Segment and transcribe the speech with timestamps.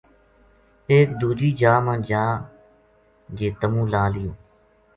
[0.93, 2.23] ایک دوجی جا ما جا
[3.37, 4.31] جے تَمو لا لیو